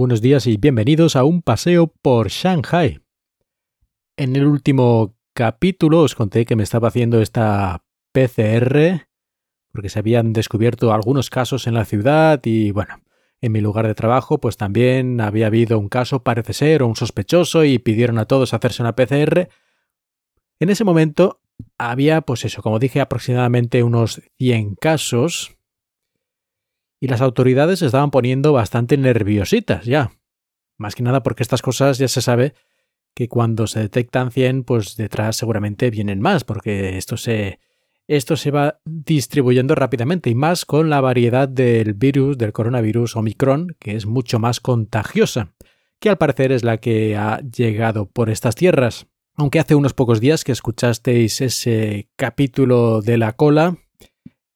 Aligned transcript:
Buenos 0.00 0.22
días 0.22 0.46
y 0.46 0.56
bienvenidos 0.56 1.14
a 1.14 1.24
un 1.24 1.42
paseo 1.42 1.88
por 1.88 2.30
Shanghai. 2.30 3.02
En 4.16 4.34
el 4.34 4.46
último 4.46 5.14
capítulo 5.34 6.00
os 6.00 6.14
conté 6.14 6.46
que 6.46 6.56
me 6.56 6.62
estaba 6.62 6.88
haciendo 6.88 7.20
esta 7.20 7.84
PCR 8.10 9.06
porque 9.70 9.90
se 9.90 9.98
habían 9.98 10.32
descubierto 10.32 10.94
algunos 10.94 11.28
casos 11.28 11.66
en 11.66 11.74
la 11.74 11.84
ciudad 11.84 12.40
y 12.44 12.70
bueno, 12.70 13.02
en 13.42 13.52
mi 13.52 13.60
lugar 13.60 13.86
de 13.86 13.94
trabajo 13.94 14.40
pues 14.40 14.56
también 14.56 15.20
había 15.20 15.48
habido 15.48 15.78
un 15.78 15.90
caso 15.90 16.22
parece 16.22 16.54
ser 16.54 16.82
o 16.82 16.86
un 16.86 16.96
sospechoso 16.96 17.64
y 17.64 17.78
pidieron 17.78 18.18
a 18.18 18.24
todos 18.24 18.54
hacerse 18.54 18.82
una 18.82 18.96
PCR. 18.96 19.50
En 20.60 20.70
ese 20.70 20.84
momento 20.84 21.42
había 21.76 22.22
pues 22.22 22.46
eso, 22.46 22.62
como 22.62 22.78
dije, 22.78 23.02
aproximadamente 23.02 23.82
unos 23.82 24.22
100 24.38 24.76
casos 24.76 25.58
y 27.00 27.08
las 27.08 27.22
autoridades 27.22 27.78
se 27.78 27.86
estaban 27.86 28.10
poniendo 28.10 28.52
bastante 28.52 28.98
nerviositas 28.98 29.86
ya. 29.86 30.12
Más 30.76 30.94
que 30.94 31.02
nada 31.02 31.22
porque 31.22 31.42
estas 31.42 31.62
cosas 31.62 31.98
ya 31.98 32.08
se 32.08 32.20
sabe 32.20 32.54
que 33.14 33.28
cuando 33.28 33.66
se 33.66 33.80
detectan 33.80 34.30
100, 34.30 34.64
pues 34.64 34.96
detrás 34.96 35.36
seguramente 35.36 35.90
vienen 35.90 36.20
más, 36.20 36.44
porque 36.44 36.96
esto 36.96 37.16
se, 37.16 37.58
esto 38.06 38.36
se 38.36 38.50
va 38.50 38.80
distribuyendo 38.84 39.74
rápidamente 39.74 40.30
y 40.30 40.34
más 40.34 40.64
con 40.64 40.90
la 40.90 41.00
variedad 41.00 41.48
del 41.48 41.94
virus, 41.94 42.38
del 42.38 42.52
coronavirus 42.52 43.16
Omicron, 43.16 43.76
que 43.78 43.96
es 43.96 44.06
mucho 44.06 44.38
más 44.38 44.60
contagiosa, 44.60 45.54
que 45.98 46.10
al 46.10 46.18
parecer 46.18 46.52
es 46.52 46.64
la 46.64 46.78
que 46.78 47.16
ha 47.16 47.40
llegado 47.40 48.08
por 48.08 48.30
estas 48.30 48.54
tierras. 48.54 49.06
Aunque 49.36 49.58
hace 49.58 49.74
unos 49.74 49.94
pocos 49.94 50.20
días 50.20 50.44
que 50.44 50.52
escuchasteis 50.52 51.40
ese 51.40 52.10
capítulo 52.16 53.00
de 53.00 53.16
la 53.16 53.32
cola, 53.32 53.78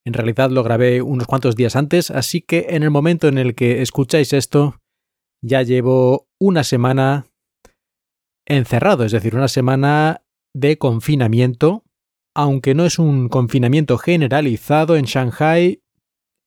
en 0.07 0.13
realidad 0.13 0.51
lo 0.51 0.63
grabé 0.63 1.03
unos 1.03 1.27
cuantos 1.27 1.57
días 1.57 1.77
antes, 1.77 2.11
así 2.11 2.43
que 2.43 2.67
en 2.71 2.83
el 2.83 2.91
momento 2.91 3.29
en 3.29 3.39
el 3.39 3.55
que 3.55 3.83
escucháis 3.83 4.33
esto, 4.33 4.81
ya 5.43 5.63
llevo 5.63 6.29
una 6.41 6.65
semana 6.65 7.27
encerrado, 8.47 9.05
es 9.05 9.13
decir, 9.13 9.35
una 9.35 9.49
semana 9.49 10.23
de 10.55 10.79
confinamiento, 10.79 11.85
aunque 12.35 12.75
no 12.75 12.85
es 12.85 12.99
un 12.99 13.29
confinamiento 13.29 13.97
generalizado 13.99 14.97
en 14.97 15.05
Shanghai, 15.05 15.81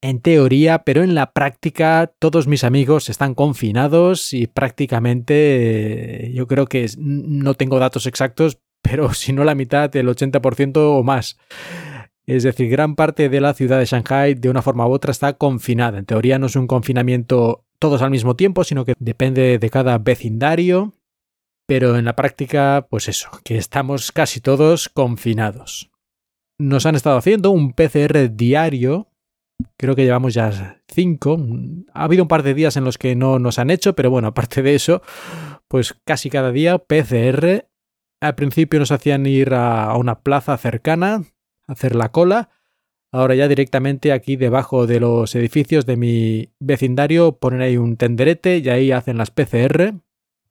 en 0.01 0.21
teoría, 0.21 0.83
pero 0.83 1.03
en 1.03 1.15
la 1.15 1.31
práctica 1.31 2.13
todos 2.19 2.47
mis 2.47 2.63
amigos 2.63 3.09
están 3.09 3.33
confinados 3.33 4.33
y 4.33 4.45
prácticamente 4.45 6.31
yo 6.33 6.45
creo 6.47 6.67
que 6.67 6.87
no 6.97 7.55
tengo 7.55 7.79
datos 7.79 8.05
exactos, 8.05 8.59
pero 8.81 9.13
si 9.15 9.33
no 9.33 9.43
la 9.43 9.55
mitad, 9.55 9.93
el 9.95 10.07
80% 10.07 10.77
o 10.77 11.03
más. 11.03 11.37
Es 12.27 12.43
decir, 12.43 12.69
gran 12.69 12.95
parte 12.95 13.29
de 13.29 13.39
la 13.39 13.53
ciudad 13.53 13.79
de 13.79 13.85
Shanghai 13.85 14.33
de 14.33 14.49
una 14.49 14.61
forma 14.61 14.85
u 14.85 14.91
otra 14.91 15.11
está 15.11 15.33
confinada. 15.33 15.97
En 15.97 16.05
teoría 16.05 16.37
no 16.37 16.47
es 16.47 16.57
un 16.57 16.67
confinamiento 16.67 17.63
todos 17.79 18.01
al 18.01 18.11
mismo 18.11 18.35
tiempo, 18.35 18.65
sino 18.65 18.83
que 18.83 18.95
depende 18.99 19.59
de 19.59 19.69
cada 19.69 19.97
vecindario. 19.97 20.93
Pero 21.67 21.97
en 21.97 22.05
la 22.05 22.15
práctica, 22.15 22.87
pues 22.89 23.07
eso, 23.07 23.29
que 23.45 23.57
estamos 23.57 24.11
casi 24.11 24.41
todos 24.41 24.89
confinados. 24.89 25.89
Nos 26.59 26.85
han 26.85 26.95
estado 26.95 27.17
haciendo 27.17 27.51
un 27.51 27.73
PCR 27.73 28.29
diario. 28.29 29.07
Creo 29.77 29.95
que 29.95 30.03
llevamos 30.03 30.33
ya 30.33 30.81
cinco. 30.87 31.37
Ha 31.93 32.03
habido 32.03 32.23
un 32.23 32.27
par 32.27 32.43
de 32.43 32.53
días 32.53 32.75
en 32.75 32.83
los 32.83 32.97
que 32.97 33.15
no 33.15 33.39
nos 33.39 33.57
han 33.57 33.69
hecho, 33.69 33.95
pero 33.95 34.09
bueno, 34.09 34.27
aparte 34.29 34.61
de 34.61 34.75
eso, 34.75 35.01
pues 35.69 35.95
casi 36.05 36.29
cada 36.29 36.51
día 36.51 36.77
PCR. 36.77 37.69
Al 38.19 38.35
principio 38.35 38.79
nos 38.79 38.91
hacían 38.91 39.25
ir 39.27 39.53
a 39.53 39.95
una 39.95 40.21
plaza 40.21 40.57
cercana, 40.57 41.23
hacer 41.67 41.95
la 41.95 42.09
cola. 42.11 42.49
Ahora 43.11 43.35
ya 43.35 43.47
directamente 43.47 44.11
aquí 44.11 44.35
debajo 44.35 44.87
de 44.87 44.99
los 44.99 45.33
edificios 45.35 45.85
de 45.85 45.97
mi 45.97 46.49
vecindario 46.59 47.37
ponen 47.37 47.61
ahí 47.61 47.77
un 47.77 47.95
tenderete 47.97 48.57
y 48.57 48.69
ahí 48.69 48.91
hacen 48.91 49.17
las 49.17 49.31
PCR. 49.31 49.93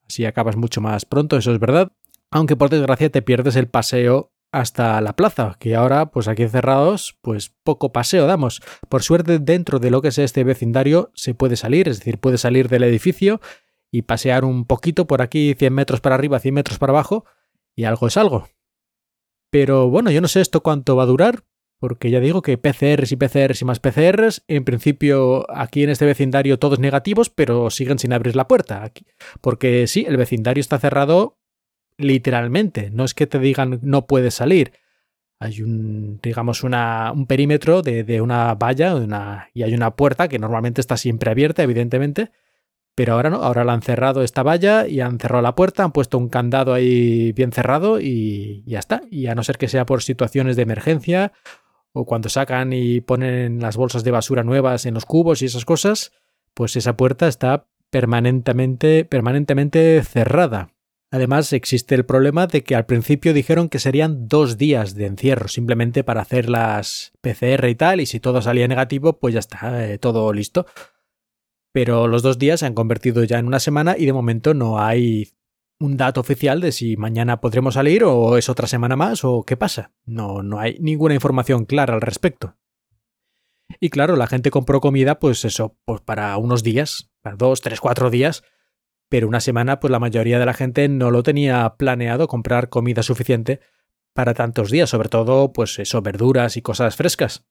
Así 0.09 0.25
acabas 0.25 0.57
mucho 0.57 0.81
más 0.81 1.05
pronto, 1.05 1.37
eso 1.37 1.53
es 1.53 1.59
verdad. 1.59 1.93
Aunque 2.31 2.57
por 2.57 2.71
desgracia 2.71 3.11
te 3.11 3.23
pierdes 3.23 3.57
el 3.57 3.69
paseo 3.69 4.33
hasta 4.53 5.01
la 5.01 5.15
plaza, 5.15 5.57
que 5.59 5.75
ahora, 5.75 6.07
pues 6.07 6.29
aquí 6.29 6.43
encerrados, 6.43 7.19
pues 7.21 7.53
poco 7.63 7.93
paseo 7.93 8.27
damos. 8.27 8.63
Por 8.89 9.03
suerte, 9.03 9.39
dentro 9.39 9.79
de 9.79 9.91
lo 9.91 10.01
que 10.01 10.09
es 10.09 10.19
este 10.19 10.45
vecindario 10.45 11.11
se 11.15 11.35
puede 11.35 11.57
salir, 11.57 11.89
es 11.89 11.99
decir, 11.99 12.19
puede 12.19 12.39
salir 12.39 12.69
del 12.69 12.85
edificio 12.85 13.41
y 13.91 14.03
pasear 14.03 14.45
un 14.45 14.65
poquito 14.65 15.07
por 15.07 15.21
aquí 15.21 15.55
100 15.59 15.75
metros 15.75 16.01
para 16.01 16.15
arriba, 16.15 16.39
100 16.39 16.55
metros 16.55 16.79
para 16.79 16.93
abajo, 16.93 17.25
y 17.75 17.85
algo 17.85 18.07
es 18.07 18.17
algo. 18.17 18.49
Pero 19.59 19.89
bueno, 19.89 20.11
yo 20.11 20.21
no 20.21 20.29
sé 20.29 20.43
esto 20.43 20.63
cuánto 20.63 20.97
va 20.97 21.05
a 21.05 21.07
durar, 21.07 21.45
porque 21.81 22.11
ya 22.11 22.21
digo 22.21 22.43
que 22.43 22.59
PCRs 22.59 23.11
y 23.13 23.17
PCRs 23.17 23.63
y 23.63 23.65
más 23.65 23.81
PCRs, 23.81 24.45
en 24.49 24.67
principio 24.67 25.51
aquí 25.51 25.83
en 25.83 25.89
este 25.89 26.05
vecindario 26.05 26.59
todos 26.59 26.79
negativos, 26.79 27.31
pero 27.31 27.71
siguen 27.71 27.99
sin 27.99 28.13
abrir 28.13 28.37
la 28.37 28.49
puerta. 28.49 28.93
Porque 29.41 29.87
sí, 29.87 30.05
el 30.07 30.19
vecindario 30.19 30.61
está 30.61 30.79
cerrado 30.79 31.39
literalmente, 31.97 32.91
no 32.91 33.07
es 33.07 33.15
que 33.15 33.27
te 33.27 33.39
digan 33.39 33.81
no 33.81 34.07
puedes 34.07 34.35
salir. 34.35 34.75
Hay 35.39 35.63
un, 35.63 36.21
digamos, 36.23 36.63
una, 36.63 37.11
un 37.13 37.27
perímetro 37.27 37.81
de, 37.81 38.05
de 38.05 38.21
una 38.21 38.53
valla 38.57 38.95
una, 38.95 39.49
y 39.55 39.63
hay 39.63 39.73
una 39.73 39.97
puerta 39.97 40.29
que 40.29 40.39
normalmente 40.39 40.83
está 40.83 40.99
siempre 40.99 41.31
abierta, 41.31 41.63
evidentemente, 41.63 42.31
pero 42.97 43.13
ahora 43.13 43.29
no, 43.29 43.43
ahora 43.43 43.63
la 43.63 43.75
han 43.75 43.83
cerrado 43.83 44.23
esta 44.23 44.43
valla 44.43 44.89
y 44.89 45.01
han 45.01 45.21
cerrado 45.21 45.43
la 45.43 45.55
puerta, 45.55 45.85
han 45.85 45.93
puesto 45.93 46.17
un 46.17 46.31
candado 46.31 46.73
ahí 46.73 47.31
bien 47.33 47.53
cerrado 47.53 48.01
y 48.01 48.65
ya 48.67 48.79
está. 48.79 49.03
Y 49.11 49.27
a 49.27 49.35
no 49.35 49.45
ser 49.45 49.59
que 49.59 49.69
sea 49.69 49.85
por 49.85 50.03
situaciones 50.03 50.57
de 50.57 50.63
emergencia 50.63 51.33
o 51.93 52.07
cuando 52.07 52.31
sacan 52.31 52.73
y 52.73 53.03
ponen 53.03 53.61
las 53.61 53.77
bolsas 53.77 54.03
de 54.03 54.13
basura 54.13 54.45
nuevas 54.45 54.87
en 54.87 54.95
los 54.95 55.05
cubos 55.05 55.43
y 55.43 55.45
esas 55.45 55.67
cosas, 55.67 56.13
pues 56.55 56.75
esa 56.75 56.97
puerta 56.97 57.29
está 57.29 57.67
permanentemente, 57.91 59.05
permanentemente 59.05 60.03
cerrada. 60.03 60.71
Además, 61.11 61.53
existe 61.53 61.95
el 61.95 62.07
problema 62.07 62.47
de 62.47 62.65
que 62.65 62.77
al 62.77 62.87
principio 62.87 63.35
dijeron 63.35 63.69
que 63.69 63.79
serían 63.79 64.27
dos 64.27 64.57
días 64.57 64.95
de 64.95 65.05
encierro, 65.05 65.49
simplemente 65.49 66.03
para 66.03 66.23
hacer 66.23 66.49
las 66.49 67.13
PCR 67.21 67.69
y 67.69 67.75
tal, 67.75 68.01
y 68.01 68.07
si 68.07 68.21
todo 68.21 68.41
salía 68.41 68.67
negativo, 68.67 69.19
pues 69.19 69.35
ya 69.35 69.41
está, 69.41 69.87
eh, 69.87 69.99
todo 69.99 70.33
listo 70.33 70.67
pero 71.77 72.09
los 72.09 72.23
dos 72.23 72.39
días 72.39 72.61
se 72.61 72.67
han 72.67 72.73
convertido 72.73 73.23
ya 73.25 73.39
en 73.39 73.47
una 73.47 73.61
semana 73.61 73.97
y 73.99 74.07
de 74.07 74.15
momento 74.15 74.55
no 74.55 74.81
hay 74.81 75.35
un 75.79 75.99
dato 75.99 76.23
oficial 76.23 76.59
de 76.63 76.73
si 76.73 76.97
mañana 76.97 77.43
podremos 77.43 77.75
salir 77.75 78.03
o 78.03 78.39
es 78.39 78.49
otra 78.49 78.67
semana 78.67 78.97
más 78.97 79.25
o 79.25 79.43
qué 79.43 79.59
pasa. 79.59 79.93
No, 80.07 80.43
no 80.43 80.59
hay 80.59 80.79
ninguna 80.81 81.13
información 81.13 81.67
clara 81.67 81.93
al 81.93 82.01
respecto. 82.01 82.57
Y 83.79 83.91
claro, 83.91 84.17
la 84.17 84.27
gente 84.27 84.51
compró 84.51 84.81
comida, 84.81 85.19
pues 85.19 85.45
eso, 85.45 85.77
pues 85.85 86.01
para 86.01 86.35
unos 86.39 86.63
días, 86.63 87.11
para 87.21 87.37
dos, 87.37 87.61
tres, 87.61 87.79
cuatro 87.79 88.09
días, 88.09 88.43
pero 89.11 89.29
una 89.29 89.41
semana, 89.41 89.79
pues 89.79 89.91
la 89.91 90.01
mayoría 90.01 90.39
de 90.39 90.47
la 90.47 90.55
gente 90.55 90.89
no 90.89 91.11
lo 91.11 91.23
tenía 91.23 91.75
planeado 91.77 92.27
comprar 92.27 92.71
comida 92.71 93.03
suficiente 93.03 93.61
para 94.15 94.33
tantos 94.33 94.71
días, 94.71 94.89
sobre 94.89 95.11
todo, 95.11 95.53
pues 95.53 95.79
eso, 95.79 96.01
verduras 96.01 96.57
y 96.57 96.63
cosas 96.63 96.97
frescas. 96.97 97.45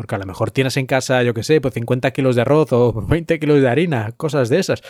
Porque 0.00 0.14
a 0.14 0.18
lo 0.18 0.24
mejor 0.24 0.50
tienes 0.50 0.78
en 0.78 0.86
casa, 0.86 1.22
yo 1.22 1.34
qué 1.34 1.42
sé, 1.42 1.60
pues 1.60 1.74
50 1.74 2.10
kilos 2.12 2.34
de 2.34 2.40
arroz 2.40 2.72
o 2.72 2.90
20 3.06 3.38
kilos 3.38 3.60
de 3.60 3.68
harina, 3.68 4.12
cosas 4.16 4.48
de 4.48 4.58
esas. 4.58 4.80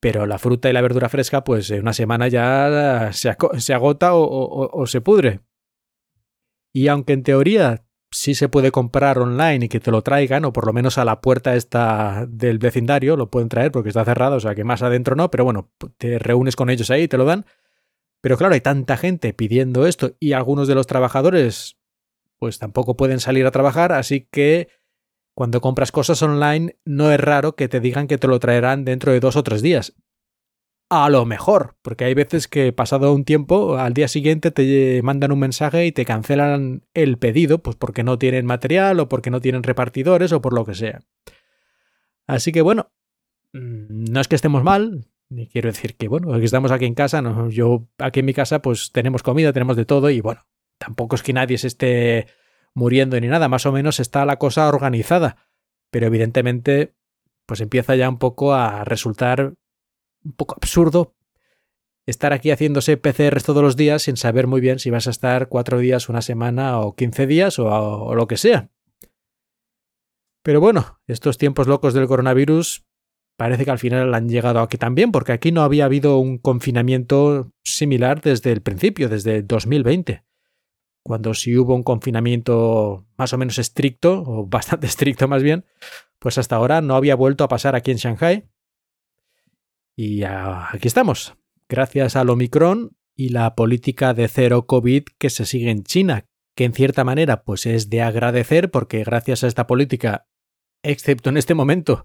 Pero 0.00 0.24
la 0.24 0.38
fruta 0.38 0.70
y 0.70 0.72
la 0.72 0.80
verdura 0.80 1.10
fresca, 1.10 1.44
pues 1.44 1.70
en 1.70 1.82
una 1.82 1.92
semana 1.92 2.28
ya 2.28 3.10
se, 3.12 3.28
agota 3.74 4.14
o, 4.14 4.86
se 4.86 5.02
pudre. 5.02 5.40
Y 6.72 6.88
aunque 6.88 7.12
en 7.12 7.24
teoría 7.24 7.84
sí 8.10 8.34
se 8.34 8.48
puede 8.48 8.70
comprar 8.70 9.18
online 9.18 9.66
y 9.66 9.68
que 9.68 9.80
te 9.80 9.90
lo 9.90 10.00
traigan, 10.00 10.46
o 10.46 10.52
por 10.54 10.66
lo 10.66 10.72
menos 10.72 10.96
a 10.96 11.04
la 11.04 11.20
puerta 11.20 11.54
esta 11.54 12.24
del 12.26 12.58
vecindario, 12.58 13.18
lo 13.18 13.30
pueden 13.30 13.50
traer 13.50 13.70
porque 13.70 13.90
está 13.90 14.02
cerrado, 14.06 14.36
o 14.36 14.40
sea 14.40 14.54
que 14.54 14.64
más 14.64 14.82
adentro 14.82 15.14
no, 15.14 15.30
pero 15.30 15.44
bueno, 15.44 15.70
te 15.98 16.18
reúnes 16.18 16.56
con 16.56 16.70
ellos 16.70 16.90
ahí 16.90 17.02
y 17.02 17.08
te 17.08 17.18
lo 17.18 17.26
dan. 17.26 17.44
Pero 18.22 18.38
claro, 18.38 18.54
hay 18.54 18.62
tanta 18.62 18.96
gente 18.96 19.34
pidiendo 19.34 19.86
esto 19.86 20.16
y 20.18 20.32
algunos 20.32 20.68
de 20.68 20.74
los 20.74 20.86
trabajadores 20.86 21.76
pues 22.42 22.58
tampoco 22.58 22.96
pueden 22.96 23.20
salir 23.20 23.46
a 23.46 23.52
trabajar, 23.52 23.92
así 23.92 24.26
que 24.28 24.66
cuando 25.32 25.60
compras 25.60 25.92
cosas 25.92 26.20
online 26.24 26.76
no 26.84 27.12
es 27.12 27.20
raro 27.20 27.54
que 27.54 27.68
te 27.68 27.78
digan 27.78 28.08
que 28.08 28.18
te 28.18 28.26
lo 28.26 28.40
traerán 28.40 28.84
dentro 28.84 29.12
de 29.12 29.20
dos 29.20 29.36
o 29.36 29.44
tres 29.44 29.62
días. 29.62 29.94
A 30.90 31.08
lo 31.08 31.24
mejor, 31.24 31.76
porque 31.82 32.04
hay 32.04 32.14
veces 32.14 32.48
que 32.48 32.72
pasado 32.72 33.14
un 33.14 33.24
tiempo, 33.24 33.76
al 33.76 33.94
día 33.94 34.08
siguiente 34.08 34.50
te 34.50 35.00
mandan 35.04 35.30
un 35.30 35.38
mensaje 35.38 35.86
y 35.86 35.92
te 35.92 36.04
cancelan 36.04 36.82
el 36.94 37.16
pedido, 37.16 37.62
pues 37.62 37.76
porque 37.76 38.02
no 38.02 38.18
tienen 38.18 38.44
material 38.44 38.98
o 38.98 39.08
porque 39.08 39.30
no 39.30 39.40
tienen 39.40 39.62
repartidores 39.62 40.32
o 40.32 40.42
por 40.42 40.52
lo 40.52 40.64
que 40.64 40.74
sea. 40.74 40.98
Así 42.26 42.50
que 42.50 42.62
bueno, 42.62 42.90
mm, 43.52 44.10
no 44.10 44.20
es 44.20 44.26
que 44.26 44.34
estemos 44.34 44.64
mal, 44.64 45.06
ni 45.28 45.46
quiero 45.46 45.68
decir 45.68 45.94
que 45.94 46.08
bueno, 46.08 46.34
estamos 46.34 46.72
aquí 46.72 46.86
en 46.86 46.94
casa, 46.94 47.22
no, 47.22 47.50
yo 47.50 47.86
aquí 47.98 48.18
en 48.18 48.26
mi 48.26 48.34
casa 48.34 48.60
pues 48.62 48.90
tenemos 48.90 49.22
comida, 49.22 49.52
tenemos 49.52 49.76
de 49.76 49.84
todo 49.84 50.10
y 50.10 50.20
bueno, 50.20 50.40
tampoco 50.82 51.14
es 51.14 51.22
que 51.22 51.32
nadie 51.32 51.58
se 51.58 51.68
esté 51.68 52.26
muriendo 52.74 53.18
ni 53.20 53.28
nada, 53.28 53.48
más 53.48 53.66
o 53.66 53.72
menos 53.72 54.00
está 54.00 54.24
la 54.24 54.36
cosa 54.36 54.68
organizada, 54.68 55.36
pero 55.90 56.06
evidentemente 56.06 56.94
pues 57.46 57.60
empieza 57.60 57.94
ya 57.94 58.08
un 58.08 58.18
poco 58.18 58.54
a 58.54 58.84
resultar 58.84 59.54
un 60.24 60.32
poco 60.32 60.56
absurdo 60.56 61.14
estar 62.06 62.32
aquí 62.32 62.50
haciéndose 62.50 62.96
PCRs 62.96 63.44
todos 63.44 63.62
los 63.62 63.76
días 63.76 64.02
sin 64.02 64.16
saber 64.16 64.48
muy 64.48 64.60
bien 64.60 64.80
si 64.80 64.90
vas 64.90 65.06
a 65.06 65.10
estar 65.10 65.48
cuatro 65.48 65.78
días, 65.78 66.08
una 66.08 66.20
semana 66.20 66.80
o 66.80 66.96
quince 66.96 67.28
días 67.28 67.60
o, 67.60 67.68
o 67.68 68.14
lo 68.16 68.26
que 68.26 68.36
sea. 68.36 68.70
Pero 70.42 70.60
bueno, 70.60 71.00
estos 71.06 71.38
tiempos 71.38 71.68
locos 71.68 71.94
del 71.94 72.08
coronavirus 72.08 72.84
parece 73.36 73.64
que 73.64 73.70
al 73.70 73.78
final 73.78 74.12
han 74.14 74.28
llegado 74.28 74.58
aquí 74.60 74.78
también, 74.78 75.12
porque 75.12 75.32
aquí 75.32 75.52
no 75.52 75.62
había 75.62 75.84
habido 75.84 76.18
un 76.18 76.38
confinamiento 76.38 77.52
similar 77.62 78.20
desde 78.20 78.50
el 78.50 78.62
principio, 78.62 79.08
desde 79.08 79.42
2020, 79.42 80.24
cuando 81.02 81.34
sí 81.34 81.56
hubo 81.56 81.74
un 81.74 81.82
confinamiento 81.82 83.06
más 83.16 83.32
o 83.32 83.38
menos 83.38 83.58
estricto, 83.58 84.22
o 84.22 84.46
bastante 84.48 84.86
estricto 84.86 85.28
más 85.28 85.42
bien, 85.42 85.64
pues 86.18 86.38
hasta 86.38 86.56
ahora 86.56 86.80
no 86.80 86.94
había 86.94 87.16
vuelto 87.16 87.44
a 87.44 87.48
pasar 87.48 87.74
aquí 87.74 87.90
en 87.90 87.96
Shanghai. 87.96 88.48
Y 89.96 90.22
aquí 90.24 90.88
estamos, 90.88 91.34
gracias 91.68 92.16
al 92.16 92.30
Omicron 92.30 92.96
y 93.14 93.28
la 93.28 93.54
política 93.54 94.14
de 94.14 94.28
cero 94.28 94.66
COVID 94.66 95.04
que 95.18 95.30
se 95.30 95.44
sigue 95.44 95.70
en 95.70 95.84
China, 95.84 96.26
que 96.56 96.64
en 96.64 96.72
cierta 96.72 97.04
manera 97.04 97.42
pues 97.44 97.66
es 97.66 97.90
de 97.90 98.00
agradecer 98.00 98.70
porque 98.70 99.04
gracias 99.04 99.44
a 99.44 99.48
esta 99.48 99.66
política 99.66 100.26
excepto 100.82 101.30
en 101.30 101.36
este 101.36 101.54
momento, 101.54 102.04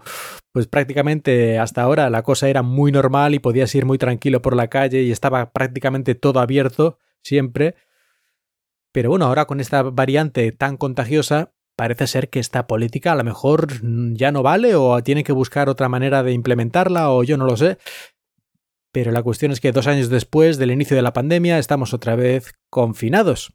pues 0.51 0.67
prácticamente 0.67 1.57
hasta 1.59 1.81
ahora 1.81 2.09
la 2.09 2.23
cosa 2.23 2.49
era 2.49 2.61
muy 2.61 2.91
normal 2.91 3.33
y 3.33 3.39
podías 3.39 3.73
ir 3.75 3.85
muy 3.85 3.97
tranquilo 3.97 4.41
por 4.41 4.55
la 4.55 4.67
calle 4.67 5.03
y 5.03 5.11
estaba 5.11 5.51
prácticamente 5.51 6.15
todo 6.15 6.39
abierto 6.39 6.99
siempre. 7.23 7.75
Pero 8.97 9.11
bueno, 9.11 9.25
ahora 9.25 9.45
con 9.45 9.59
esta 9.59 9.83
variante 9.83 10.51
tan 10.51 10.75
contagiosa, 10.75 11.53
parece 11.75 12.07
ser 12.07 12.31
que 12.31 12.39
esta 12.39 12.65
política 12.65 13.11
a 13.11 13.15
lo 13.15 13.23
mejor 13.23 13.67
ya 14.15 14.31
no 14.31 14.41
vale 14.41 14.73
o 14.73 15.03
tiene 15.03 15.23
que 15.23 15.33
buscar 15.33 15.69
otra 15.69 15.88
manera 15.88 16.23
de 16.23 16.31
implementarla 16.31 17.11
o 17.11 17.23
yo 17.23 17.38
no 17.38 17.45
lo 17.45 17.55
sé. 17.57 17.77
Pero 18.91 19.11
la 19.11 19.21
cuestión 19.21 19.51
es 19.51 19.59
que 19.59 19.71
dos 19.71 19.85
años 19.85 20.09
después 20.09 20.57
del 20.57 20.71
inicio 20.71 20.95
de 20.95 21.03
la 21.03 21.13
pandemia 21.13 21.59
estamos 21.59 21.94
otra 21.94 22.15
vez 22.15 22.55
confinados. 22.71 23.53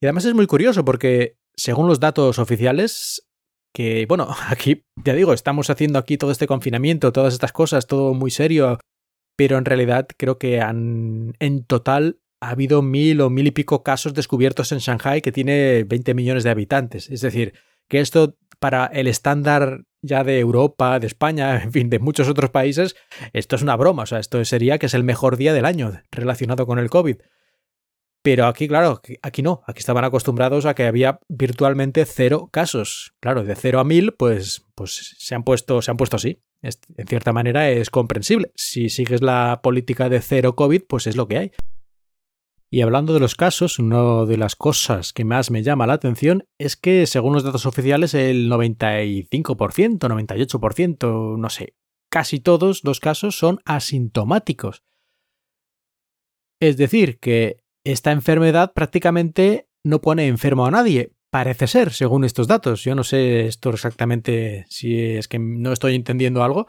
Y 0.00 0.06
además 0.06 0.24
es 0.24 0.34
muy 0.34 0.48
curioso 0.48 0.84
porque, 0.84 1.38
según 1.54 1.86
los 1.86 2.00
datos 2.00 2.40
oficiales, 2.40 3.24
que, 3.72 4.04
bueno, 4.08 4.26
aquí, 4.48 4.84
ya 4.96 5.14
digo, 5.14 5.32
estamos 5.32 5.70
haciendo 5.70 6.00
aquí 6.00 6.18
todo 6.18 6.32
este 6.32 6.48
confinamiento, 6.48 7.12
todas 7.12 7.34
estas 7.34 7.52
cosas, 7.52 7.86
todo 7.86 8.14
muy 8.14 8.32
serio, 8.32 8.80
pero 9.36 9.58
en 9.58 9.64
realidad 9.64 10.08
creo 10.18 10.38
que 10.38 10.60
han, 10.60 11.36
en 11.38 11.64
total 11.64 12.18
ha 12.40 12.50
habido 12.50 12.82
mil 12.82 13.20
o 13.20 13.30
mil 13.30 13.46
y 13.46 13.50
pico 13.50 13.82
casos 13.82 14.14
descubiertos 14.14 14.72
en 14.72 14.78
Shanghai, 14.78 15.22
que 15.22 15.32
tiene 15.32 15.84
20 15.84 16.14
millones 16.14 16.44
de 16.44 16.50
habitantes. 16.50 17.10
Es 17.10 17.20
decir, 17.20 17.54
que 17.88 18.00
esto 18.00 18.36
para 18.58 18.86
el 18.86 19.06
estándar 19.06 19.84
ya 20.02 20.24
de 20.24 20.38
Europa, 20.38 20.98
de 20.98 21.06
España, 21.06 21.56
en 21.62 21.72
fin, 21.72 21.90
de 21.90 21.98
muchos 21.98 22.28
otros 22.28 22.50
países, 22.50 22.96
esto 23.32 23.56
es 23.56 23.62
una 23.62 23.76
broma. 23.76 24.04
O 24.04 24.06
sea, 24.06 24.18
esto 24.18 24.44
sería 24.44 24.78
que 24.78 24.86
es 24.86 24.94
el 24.94 25.04
mejor 25.04 25.36
día 25.36 25.52
del 25.52 25.64
año 25.64 25.92
relacionado 26.10 26.66
con 26.66 26.78
el 26.78 26.90
COVID. 26.90 27.16
Pero 28.22 28.46
aquí, 28.46 28.66
claro, 28.66 29.00
aquí 29.22 29.42
no, 29.42 29.62
aquí 29.68 29.78
estaban 29.78 30.04
acostumbrados 30.04 30.66
a 30.66 30.74
que 30.74 30.84
había 30.84 31.20
virtualmente 31.28 32.04
cero 32.06 32.48
casos. 32.50 33.14
Claro, 33.20 33.44
de 33.44 33.54
cero 33.54 33.78
a 33.78 33.84
mil, 33.84 34.14
pues, 34.14 34.64
pues 34.74 35.14
se 35.16 35.36
han 35.36 35.44
puesto, 35.44 35.80
se 35.80 35.92
han 35.92 35.96
puesto 35.96 36.16
así. 36.16 36.42
en 36.60 37.06
cierta 37.06 37.32
manera 37.32 37.70
es 37.70 37.88
comprensible. 37.88 38.50
Si 38.56 38.88
sigues 38.88 39.22
la 39.22 39.60
política 39.62 40.08
de 40.08 40.20
cero 40.20 40.56
COVID, 40.56 40.82
pues 40.88 41.06
es 41.06 41.14
lo 41.14 41.28
que 41.28 41.38
hay. 41.38 41.52
Y 42.70 42.80
hablando 42.80 43.14
de 43.14 43.20
los 43.20 43.36
casos, 43.36 43.78
una 43.78 44.24
de 44.24 44.36
las 44.36 44.56
cosas 44.56 45.12
que 45.12 45.24
más 45.24 45.50
me 45.50 45.62
llama 45.62 45.86
la 45.86 45.94
atención 45.94 46.48
es 46.58 46.76
que, 46.76 47.06
según 47.06 47.32
los 47.32 47.44
datos 47.44 47.64
oficiales, 47.64 48.12
el 48.14 48.50
95%, 48.50 49.28
98%, 49.28 51.38
no 51.38 51.48
sé, 51.48 51.76
casi 52.10 52.40
todos 52.40 52.82
los 52.82 52.98
casos 52.98 53.38
son 53.38 53.60
asintomáticos. 53.64 54.82
Es 56.60 56.76
decir, 56.76 57.20
que 57.20 57.62
esta 57.84 58.10
enfermedad 58.10 58.72
prácticamente 58.72 59.68
no 59.84 60.00
pone 60.00 60.26
enfermo 60.26 60.66
a 60.66 60.70
nadie. 60.70 61.12
Parece 61.30 61.66
ser, 61.66 61.92
según 61.92 62.24
estos 62.24 62.48
datos. 62.48 62.82
Yo 62.82 62.94
no 62.94 63.04
sé 63.04 63.46
esto 63.46 63.70
exactamente 63.70 64.64
si 64.68 64.98
es 64.98 65.28
que 65.28 65.38
no 65.38 65.72
estoy 65.72 65.94
entendiendo 65.94 66.42
algo, 66.42 66.66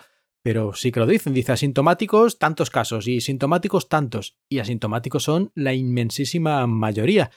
pero 0.48 0.74
sí 0.74 0.94
que 0.94 1.02
lo 1.02 1.06
dicen. 1.06 1.34
Dice 1.34 1.52
asintomáticos 1.52 2.40
tantos 2.40 2.70
casos 2.70 3.06
y 3.10 3.20
sintomáticos 3.20 3.90
tantos. 3.90 4.38
Y 4.48 4.60
asintomáticos 4.60 5.24
son 5.24 5.52
la 5.56 5.74
inmensísima 5.74 6.66
mayoría. 6.68 7.32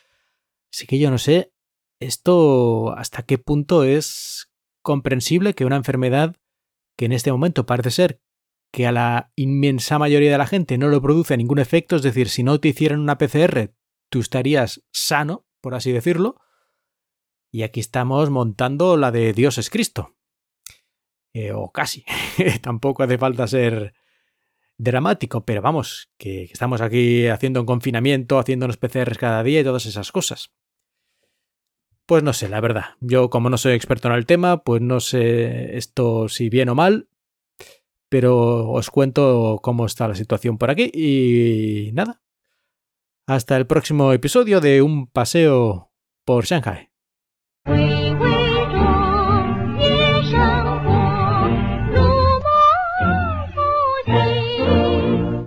Así 0.73 0.87
que 0.87 1.01
yo 1.01 1.11
no 1.11 1.19
sé 1.19 1.53
esto 1.99 2.97
hasta 2.97 3.25
qué 3.25 3.37
punto 3.37 3.83
es 3.83 4.53
comprensible 4.81 5.55
que 5.55 5.65
una 5.65 5.75
enfermedad 5.75 6.37
que 6.97 7.07
en 7.07 7.11
este 7.11 7.33
momento 7.33 7.67
parece 7.67 7.91
ser 7.91 8.23
que 8.73 8.87
a 8.87 8.93
la 8.93 9.33
inmensa 9.35 9.99
mayoría 9.99 10.31
de 10.31 10.39
la 10.39 10.47
gente 10.47 10.79
no 10.79 10.87
lo 10.87 11.03
produce 11.03 11.37
ningún 11.37 11.59
efecto, 11.59 11.97
es 11.97 12.03
decir, 12.03 12.29
si 12.29 12.45
no 12.45 12.61
te 12.61 12.69
hicieran 12.69 13.01
una 13.01 13.19
PCR, 13.19 13.75
tú 14.09 14.21
estarías 14.21 14.85
sano, 14.93 15.49
por 15.61 15.75
así 15.75 15.91
decirlo, 15.91 16.37
y 17.51 17.65
aquí 17.65 17.81
estamos 17.81 18.31
montando 18.31 18.97
la 18.97 19.11
de 19.11 19.33
Dios 19.33 19.59
es 19.59 19.69
Cristo. 19.69 20.15
Eh, 21.33 21.53
o 21.53 21.71
casi. 21.71 22.05
Tampoco 22.63 23.03
hace 23.03 23.19
falta 23.19 23.47
ser 23.47 23.95
dramático, 24.79 25.45
pero 25.45 25.63
vamos, 25.63 26.11
que, 26.17 26.45
estamos 26.45 26.81
aquí 26.81 27.27
haciendo 27.27 27.61
un 27.61 27.67
confinamiento, 27.67 28.39
haciendo 28.39 28.65
unos 28.65 28.79
PCRs 28.79 29.19
cada 29.19 29.43
día 29.43 29.61
y 29.61 29.65
todas 29.65 29.87
esas 29.87 30.11
cosas. 30.11 30.53
Pues 32.07 32.23
no 32.23 32.33
sé, 32.33 32.49
la 32.49 32.61
verdad. 32.61 32.97
Yo 33.01 33.31
como 33.31 33.51
no 33.51 33.59
soy 33.59 33.75
experto 33.75 34.09
en 34.09 34.15
el 34.15 34.27
tema, 34.27 34.65
pues 34.65 34.81
no 34.83 34.99
sé 35.01 35.77
esto 35.77 36.29
si 36.29 36.49
bien 36.49 36.69
o 36.71 36.75
mal, 36.75 37.09
pero 38.09 38.69
os 38.71 38.91
cuento 38.91 39.61
cómo 39.63 39.87
está 39.87 40.09
la 40.09 40.17
situación 40.17 40.59
por 40.59 40.71
aquí 40.71 40.91
y 40.93 41.93
nada. 41.93 42.21
Hasta 43.27 43.57
el 43.57 43.67
próximo 43.67 44.13
episodio 44.13 44.61
de 44.61 44.83
Un 44.83 45.07
paseo 45.07 45.93
por 46.25 46.47
Shanghai. 46.47 46.91